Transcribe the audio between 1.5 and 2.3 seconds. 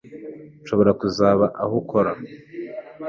aho ukorera